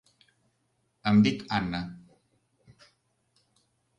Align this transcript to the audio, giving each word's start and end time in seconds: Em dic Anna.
Em 1.11 1.19
dic 1.27 1.43
Anna. 1.59 1.83